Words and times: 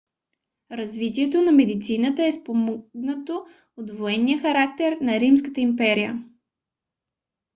развитието 0.71 1.41
на 1.41 1.51
медицината 1.51 2.25
е 2.27 2.33
спомогнато 2.33 3.45
от 3.77 3.91
военния 3.91 4.39
характер 4.39 4.97
на 5.01 5.19
римската 5.19 5.61
империя 5.61 6.23